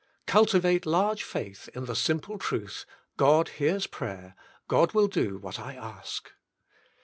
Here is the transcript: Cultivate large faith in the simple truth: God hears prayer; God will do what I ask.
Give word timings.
Cultivate 0.25 0.87
large 0.87 1.21
faith 1.21 1.69
in 1.75 1.85
the 1.85 1.95
simple 1.95 2.39
truth: 2.39 2.85
God 3.17 3.49
hears 3.49 3.85
prayer; 3.85 4.33
God 4.67 4.93
will 4.93 5.07
do 5.07 5.37
what 5.37 5.59
I 5.59 5.75
ask. 5.75 6.31